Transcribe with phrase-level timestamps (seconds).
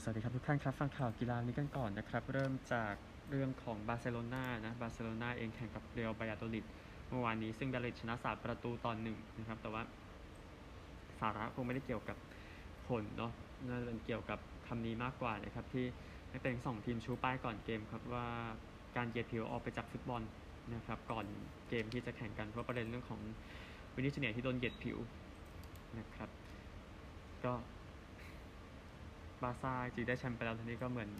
[0.00, 2.94] สวัสดีครับทุกท่านครับฟังข่าวกีฬานี้กันก่อนนะครับ เริ่มจาก
[3.30, 6.64] เรื่องของบาร์เซโลนานะบาร์เซโลนาเองแข่งกับเรอัลบายาโดลิด
[7.08, 9.82] เมื่อวานนี้ซึ่งบายาโดลิดชนะสามประตูต่อหนึ่งนะครับ แต่ว่า
[11.20, 12.16] สาระคงไม่ได้เกี่ยวกับ
[12.88, 13.32] ผลเนาะ
[13.68, 15.84] น่าจะเป็นเกี่ยวกับคำนี้มากกว่านะครับ ที่
[16.32, 18.26] นักเตะทั้งสองทีมชูป้ายก่อนเกมครับว่า
[18.96, 20.22] การเหยียดผิวออกไปจากฟุตบอล
[20.74, 21.24] นะครับ ก่อน
[21.68, 23.20] เกมที่จะแข่งกันเพราะประเด็นเรื่องของ
[23.94, 24.98] วินิซิอุสที่โดนเหยียดผิว
[25.98, 26.28] นะครับ
[27.44, 27.52] ก็
[29.44, 31.10] บาร์ซ่าจริงได้แชมป์ไปแล้วทีนี้ก็เหมือน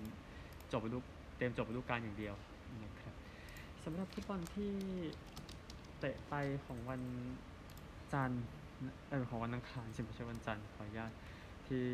[0.73, 0.99] จบฤดู
[1.37, 2.35] เต็มจบฤดูกาลอย่างเดียว
[2.85, 3.15] นะครับ
[3.85, 4.73] สำหรับฟุตบอลที่
[5.99, 7.03] เตะไปของวัน
[8.13, 8.45] จันทร์
[9.11, 11.13] เออของวันอังคารสิไม่ใช่วันจันทร์ขออนุญาต
[11.66, 11.85] ที่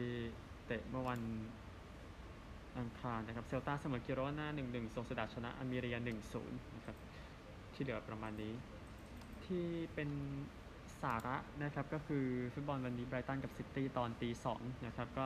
[0.66, 1.20] เตะเมื่อวัน
[2.78, 6.96] อังคารนะครับเซลตาเสมอกิโรนาหนึ่งหนึ่งโซสดาชนะอามิเรียหนึ่งศูนย์นะครับ
[7.74, 8.52] ที่เหลือประมาณนี้
[9.44, 9.64] ที่
[9.94, 10.10] เป็น
[11.02, 12.24] สาระนะครับก็คือ
[12.54, 15.24] ฟุตบอลวันนี้ไบรตันกับซิตี้ตอนตีสองนะครับก็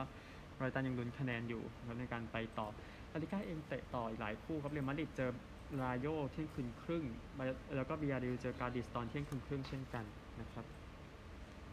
[0.57, 2.67] ไบรตันยังลุ้นคะแนนอยู่ครับในการไปต่อ
[3.11, 5.31] ลาลิก้าเองเตะต่ออีกหลายคู่ครับเรอัลมาดริดเจอ
[5.81, 7.03] ลาโยเที่ยงคืนครึ่ง
[7.75, 10.05] แล้วก็บียาร์เรอัลเจอกาดิสตอนเที่ยงคืนครึ่งเช่นกัน
[10.41, 10.65] นะครับ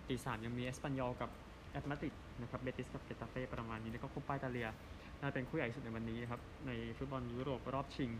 [0.08, 1.30] ตีสามยังมีเอสปันยอลกับ
[1.70, 4.68] แอตมาดริดนะครับเบติสกับเกตาเฟ่ประมาณนี้แล้วก็โคปปาอิตาเลีย
[5.20, 8.10] น่าเป็นคู่ใหญ่สุดในวันนี้ครับในฟุตบอลยุโรปรอบชิง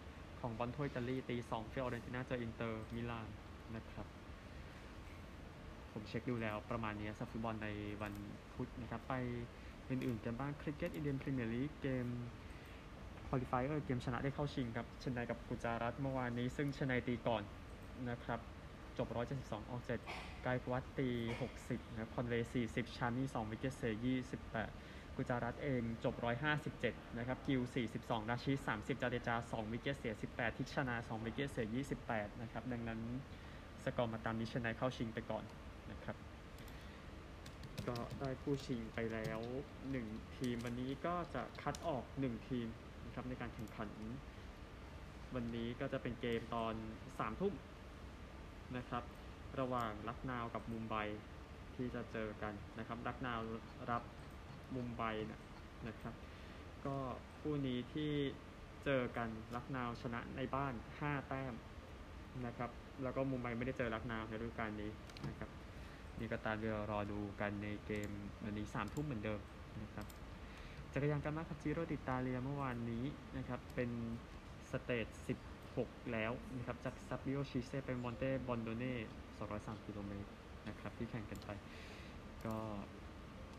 [0.41, 3.29] ของบอลถ้วยอิตาลีตีสองฟิออเรนติน่าเจออินเตอร์มิลาน
[3.77, 4.07] นะครับ
[5.93, 7.69] ผมเช็คดูแล้วประมาณนี้สำหรับฟุตบอลใน
[8.03, 8.15] วัน
[8.55, 9.15] พุธนะครับไป
[9.91, 12.07] อื่นๆกันบ้างคริกเก็ตอินเดียนพรีเมียร์ลีกเกม
[13.29, 17.43] qualifier เกมชนะได้เข้าชิงครับเชนไนกับกุจารัตเมื่อวานนี้ ซึ่งเชนไนตีก่อน
[18.11, 18.41] นะครับ
[18.99, 20.01] จบ 172 ออกเจ็ด
[20.43, 21.09] ไกควัตตี
[21.51, 23.83] 60นะครับคอนเวย์40 ชามี่ 2 wicket เสีย
[24.51, 26.15] 28กุจารัตเองจบ
[26.67, 27.61] 157 นะครับ กิล
[27.97, 31.67] 42 ราชิด 30 จาเดจา 2 wicket เสีย 18 ทีคชานา 2 wicket เสีย
[32.05, 33.01] 28 นะครับ ดังนั้น
[33.85, 35.45] สกอร์มาตามนี้เชนไนเข้าชิงไปก่อน
[37.89, 39.41] ก็ได้ผู้ชิงไปแล้ว
[39.91, 42.69] 1ทีมวันนี้ก็จะคัดออก1ทีม
[43.07, 43.89] นะครับในการแข่งขัน
[45.35, 46.75] วันนี้ก็จะเป็นเกมตอน
[47.09, 47.55] 3ทุ่ม
[48.77, 49.05] นะครับ
[49.61, 50.97] ระหว่างลักนาวกับมุมไบ
[51.75, 53.41] ที่จะเจอกันนะครับลักนาว
[53.91, 54.03] กับ
[54.75, 55.41] มุมไบนะ
[55.89, 56.15] นะครับ
[56.87, 56.97] ก็
[57.41, 58.13] คู่นี้ที่
[58.85, 61.55] เจอกันลักนาวชนะในบ้าน 5 แต้ม
[62.47, 62.71] นะครับ
[63.03, 64.91] แล้วก็มุมไบไม่ได้เจอลักนาวในฤดูกาลนี้
[65.29, 65.60] นะครับ
[66.21, 68.11] นี่ก็ตามเรือรอดูกันในเกม
[68.45, 69.41] วันนี้สามทุ่มเหมือนเดิม
[69.83, 70.07] นะครับ
[70.93, 73.05] จักรยานกันมาคับจิโรดิตาเลียเมื่อวานนี้
[73.37, 73.91] นะครับเป็น
[74.71, 75.07] stage
[75.59, 78.95] 16 แล้วนะครับจากซับบิโอชิเซไปมอนเตบอนโดเน่
[79.41, 80.31] 203กิโลเมตร
[80.69, 81.51] นะครับที่แข่งกันไป
[82.45, 82.57] ก็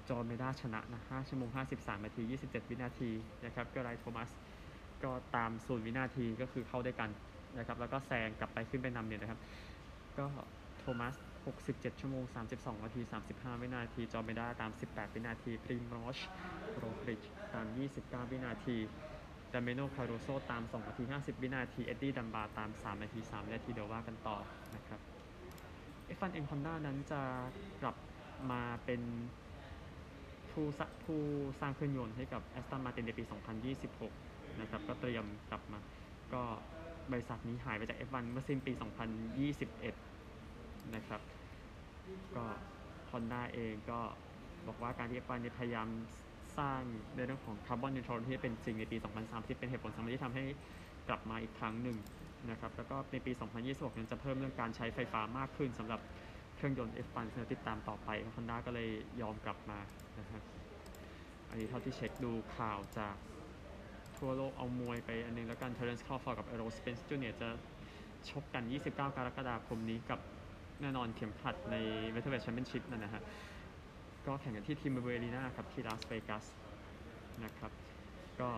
[0.10, 3.12] โจอัลเมด้าชนะนะ5ชั่วโมง 53 นาที 27 วินาที
[3.46, 4.30] นะครับเกไรนท์โทมัส
[5.04, 7.10] ก็ตามศูนย์วินาทีก็คือเข้าด้วยกัน
[7.58, 9.40] นะครับแล้วก็แซงกลับไปขึ้นไปนำเนี่ยนะครับ
[10.18, 10.26] ก็
[10.80, 11.16] โทมัส
[11.46, 12.24] 67 ชั่วโมง
[12.56, 16.18] 32 นาที 35 วินาที โจอัลเมด้าตาม 18 วินาที พริมรอช
[16.78, 17.66] โรบริดจ์ตาม
[17.98, 18.78] 29 วินาที
[19.54, 24.38] ดามิอาโนคารูโซตาม 2 นาที 50 วินาที เอ็ดดี้ดันบาร์ตาม 3 นาที 3 วินาที เดี๋ยวว่ากันต่อ
[24.76, 25.00] นะครับ
[26.06, 27.22] F1 เอ็มฮอนด้านั้นจะ
[27.82, 27.96] กลับ
[28.52, 29.02] มาเป็น
[30.52, 31.20] ผู้สผู้
[31.60, 33.24] สร้างเครื่องยนต์ให้กับแอสตันมาตินในปี
[33.92, 35.80] 2026 นะครับก็เตรียมกลับมา
[36.34, 36.44] ก็
[37.12, 38.74] บริษัทนี้หายไปจาก F1 เมื่อสิ้นปี
[39.58, 40.21] 2021
[40.96, 41.22] นะครับ
[42.36, 42.46] ก็
[43.12, 44.00] Honda เองก็
[44.68, 45.88] บอกว่าการที่ F1 เนี่ยพยายาม
[46.58, 46.82] สร้าง
[47.16, 48.98] ในเรื่องของ carbon neutral ที่เป็นจริงในปี
[49.28, 50.44] 2030 เป็นเหตุผลสำคัญที่ทำให้
[51.10, 51.98] กลับมาอีกครั้งหนึ่ง
[52.50, 53.32] นะครับ แล้วก็ในปี
[53.66, 56.00] 2026 นั้นจะเพิ่มเรื่องการใช้ไฟฟ้ามากขึ้นสำหรับ
[56.56, 58.90] เครื่องยนต์ F1 ที่เติดตามต่อไป Honda ก็เลย
[59.22, 59.80] ยอมกลับมา
[60.20, 60.44] นะครับ
[61.50, 63.16] อันนี้เท่าที่เช็คดูข่าวจาก
[64.18, 67.34] ทั่วโลกเอามวยไปอันนึงแล้วกัน Terence Crawford กับ Errol Spence Jr.
[67.42, 67.50] จะ
[68.30, 70.20] ชกกัน 29 กรกฎาคมนี้กับ
[70.82, 71.76] แน่นอนเข็มขัดใน
[72.16, 73.24] w e t h e r w e i g h t Championship นั่นนะฮะ
[74.28, 76.46] ก็แข่งกันที่ทีมเบอร์ลีนาครับ ที่ลาสเวกัส
[77.44, 77.72] นะครับ
[78.40, 78.50] ก็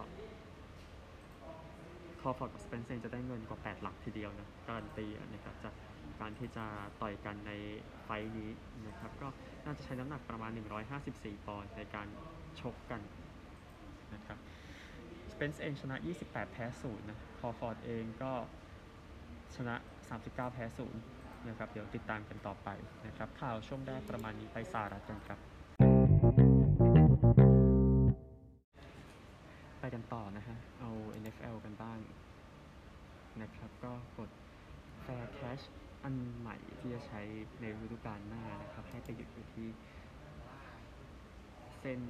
[2.22, 5.74] ครอว์ฟอร์ดกับสเปนซ์เนี่ยจะได้เงินกว่า 8 หลักทีเดียวนะ การันตีนะครับจาก
[6.22, 6.66] การที่จะ
[7.02, 7.52] ต่อยกันใน
[8.04, 8.52] fight นี้
[8.88, 9.28] นะครับ ก็
[9.66, 10.52] น่าจะใช้น้ำหนักประมาณ
[11.00, 12.08] 154 ปอนด์ในการ
[12.62, 13.02] ชกกัน
[14.14, 14.38] นะครับ
[15.32, 15.96] สเปนซ์เองชนะ
[16.26, 18.32] 28 แพ้0นะ ครอว์ฟอร์ดเองก็
[19.56, 19.76] ชนะ
[20.16, 20.96] 39 แพ้0น
[21.48, 22.70] นะครับ เดี๋ยวติดตามกันต่อไป
[23.08, 25.40] นะครับ ข่าวช่วงแรกประมาณนี้ไปสาระกันครับ
[29.80, 30.92] ไปกันต่อนะฮะ เอา
[31.22, 31.98] NFL กันบ้าง
[33.42, 34.30] นะครับ ก็กด
[35.04, 35.64] Fair Cash
[36.04, 37.22] อันใหม่ที่จะใช้
[37.62, 39.68] ในฤดูกาลหน้านะครับ ให้ไปหยุดอยู่ที่
[41.80, 42.02] เส้น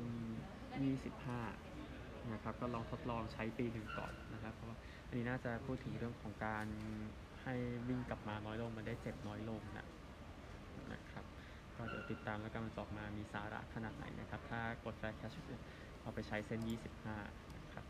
[1.51, 4.77] 25 นะครับ ก็ลองทดลองใช้ปีหนึ่งก่อนนะครับ เพราะว่า
[5.07, 6.67] อันนี้น่าจะพูดถึงเรื่องของการ
[7.43, 7.53] ให้
[7.87, 9.87] วิ่งกลับมาน้อยลงมันได้เจ็บน้อยลงนะ
[10.93, 11.25] นะครับ
[11.75, 15.33] ก็เดี๋ยวติดตามแล้วกันมันจออกมามีสาระขนาดไหนนะครับ ถ้ากด fair catch
[16.01, 16.61] เอาไปใช้เส้น
[17.09, 17.85] 25 นะครับ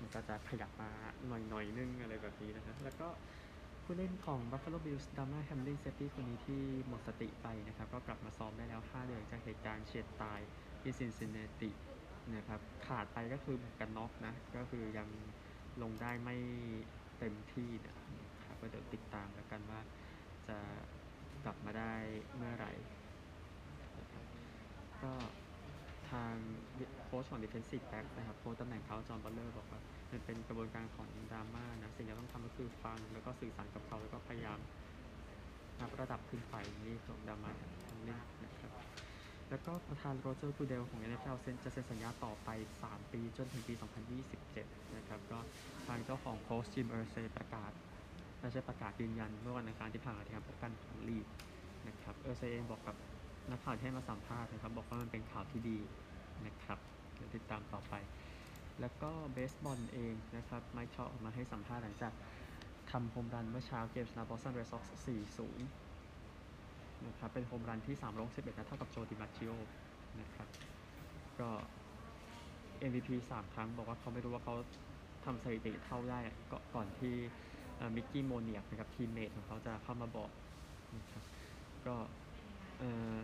[0.00, 0.90] มันก็จะขยับมา
[1.28, 3.08] หน่อยๆนึงอะไรแบบนี้นะครับแล้วก็
[3.84, 10.40] ผู้เล่นของ Buffalo Bills ดามาร์แฮมลิน safety คนนี้ที่หมดสติไปนะครับ ก็กลับมาซ้อมได้แล้ว 5 เดือนจากเหตุการณ์เฉียดตาย
[10.80, 11.70] ที่ซินซินเนติ
[12.34, 15.08] นะครับขาดไปก็คือหมวกกันน็อกนะ ก็คือยัง
[15.82, 16.36] ลงได้ไม่
[17.18, 17.96] เต็มที่นะ
[18.60, 19.80] ก็เดี๋ยวติดตามแล้วกันว่า
[20.48, 20.58] จะ
[21.44, 21.92] กลับมาได้
[22.36, 22.72] เมื่อไหร่
[24.00, 24.24] นะครับ
[25.02, 25.12] ก็
[26.10, 26.34] ทาง
[27.02, 34.58] โค้ชของ Defensive Back นะครับโค้ชตำแหน่งเขาจอห์นบัตเลอร์บอกว่ามันเป็นกระบวนการของดามาร์นะสิ่งที่ต้องทำก็คือฟังแล้วก็สื่อสารกับเขาแล้วก็พยายาม
[35.80, 36.56] นับระดับขึ้นไป
[36.86, 37.50] นี่ของดามาร์
[37.88, 38.72] ทั้งเล่นนะครับ
[39.50, 42.48] แล้วก็ประธานโรเจอร์กูเดลของ NFL เซ็นจะเซ็นสัญญาต่อไป
[42.82, 43.74] 3 ปีจนถึงปี
[44.34, 45.38] 2027 นะครับ ก็
[45.86, 47.72] ทางเจ้าของโคลต์สจิมเออร์เซประกาศ
[48.40, 51.26] ไม่ใช่ประกาศยืนยันเมื่อวันอังคารที่ผ่านมาที่การพบกันของลีก
[51.88, 52.96] นะครับเออร์เซเองบอกกับ
[53.50, 55.78] นักข่าวที่ให้มาสัมภาษณ์นะครับ บอกว่ามันเป็นข่าวที่ดี
[56.46, 56.78] นะครับ
[57.14, 57.94] เดี๋ยวติดตามต่อไป
[58.80, 62.12] แล้วก็เบสบอลเองนะครับไมค์เทราต์ออกมาให้สัมภาษณ์หลังจาก
[62.90, 64.92] ทำ home run เมื่อเช้าเกมชนะบอสตันเรดซ็อกซ์
[66.18, 69.52] 4-0 นะครับ เป็น home run ที่3 1 1นะเท่ากับโจดิมักจิโอ
[70.20, 70.48] นะครับ
[71.40, 71.48] ก็
[72.90, 74.54] MVP 3 ครั้งบอกว่าเขาไม่รู้ว่าเขา
[75.24, 76.18] ทำสถิติเท่าได้
[76.74, 77.14] ก่อนที่
[77.96, 80.30] มิกกี้โมเนียกนะครับ teammate ของเขาจะเข้ามาบอก
[80.96, 81.22] นะครับ
[81.86, 81.94] ก็
[82.78, 83.16] เออ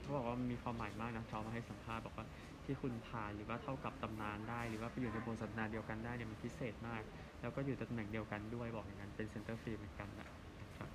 [0.00, 2.26] เขาบอกว่ามันมีความหมายมากนะเขามาให้สัมภาษณ์บอกว่า
[2.64, 7.02] ที่คุณผ่านหรือว่าเท่ากับตำนานได้ หรือว่าไปอยู่ในบนสันดานเดียวกันได้เนี่ยมันพิเศษมาก
[7.40, 10.28] แล้วก็อยู่ตำแหน่งเดียวกันด้วยบอกอย่างนั้นเป็น center field เหมือนกันนะ
[10.76, 10.90] ครับ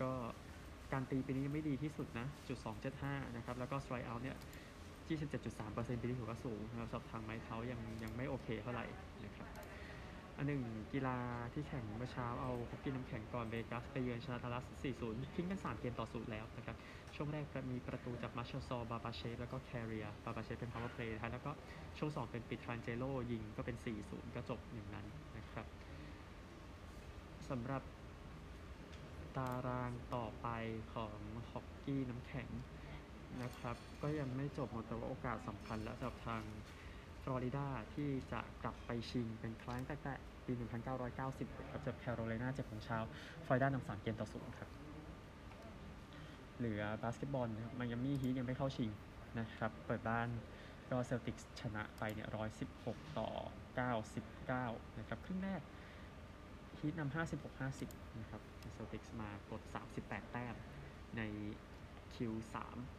[0.00, 0.10] ก็
[0.92, 2.58] การตีปีนี้ยังไม่ดีที่สุดนะจุด
[2.98, 4.36] 275นะครับแล้วก็ strikeout เนี่ย
[5.18, 8.84] 27.3%ปีนี้ถือว่าสูงนะครับสำหรับทางไมค์เทราต์ยังยังไม่โอเคเท่าไหร่
[9.24, 9.48] นะครับ
[10.38, 11.18] อันหนึ่งกีฬา
[11.54, 14.64] ที่แข่งเมื่อเช้าเอาฮอกกี้น้ำแข็งก่อนเวกัสไปเยือนชนะดัลลัส
[14.98, 16.76] 4-0 ทิ้งกัน 3 เกมต่อศูนย์แล้วนะครับ
[17.16, 21.50] ช่วงแรกมีประตูจากมาร์ชโซบาร์บาเชฟแล้วก็แคร์ริเออร์บาร์บาเชฟเป็น power play นะครับแล้วก็
[21.98, 23.76] ช่วง 2 เป็นเปียตรานเจโลยิงก็เป็น
[24.06, 25.06] 4-0 ก็จบอย่างนั้น
[25.36, 25.66] นะครับ
[27.48, 27.82] สำหรับ
[29.36, 30.48] ตารางต่อไป
[30.94, 31.18] ของ
[31.50, 32.48] ฮอกกี้น้ำแข็ง
[33.42, 36.42] นะครับ ก็ยังไม่จบหมดแต่ว่าโอกาสสำคัญและสำหรับทาง ฟ
[37.30, 40.14] ลอริดาที่จะกลับไปชิงเป็นครั้งแรกตั้งแต่
[40.46, 40.52] ปี
[41.12, 42.98] 1996 ครับเจอแคโรไลนาเจ็ดของเช้า
[43.46, 44.70] ฟลอริดานำสามเกมต่อศูนย์ครับ
[46.58, 48.90] เหลือบาสเกตบอลนะครับ Miami Heat ยังไม่เข้าชิง
[49.38, 50.28] นะครับ เปิดบ้าน
[50.90, 52.28] ก็ Celtics ชนะไปเนี่ย
[52.72, 53.28] 116ต่อ
[53.94, 55.60] 99นะครับครึ่งแรก
[56.78, 58.40] Heat นำ56 50นะครับ
[58.74, 59.62] Celtics มา กด
[59.98, 60.54] 38แต้ม
[61.16, 61.22] ใน
[62.14, 62.54] Q3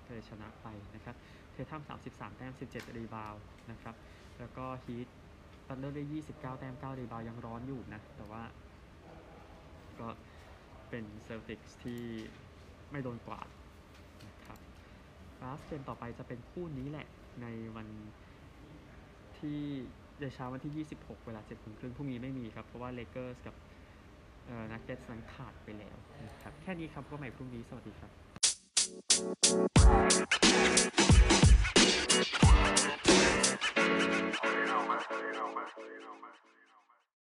[0.08, 1.16] เลยชนะไปนะครับ
[1.52, 3.42] เททัม33 แต้ม 17 รีบาวด์
[3.72, 3.96] นะครับ
[4.40, 5.08] แล้วก็ Heat บั
[5.68, 8.44] ตเลอร์ได้ 29 แต้ม 9 รีบาวด์ยังร้อนอยู่นะ แต่ว่า
[10.00, 10.08] ก็
[10.90, 12.02] เป็น Celtics ที่
[12.92, 13.48] ไม่โดนกวาด
[14.28, 14.60] นะครับ
[15.42, 17.08] ลาสเกมต่อไปจะเป็นคู่นี้แหละ
[17.42, 17.88] ในวัน
[19.38, 19.62] ที่
[20.22, 23.56] ในเช้าวันที่ 26 เวลา7โมงครึ่งพรุ่งนี้ไม่มีครับ เพราะว่าเลเกอร์สกับ
[24.72, 28.29] นักเก็ตนั้นขาดไปแล้วนะครับ แค่นี้ครับก็ใหม่พรุ่งนี้ สวัสดีครับ
[29.50, 29.68] You know,
[34.88, 35.00] man.
[36.46, 36.49] You.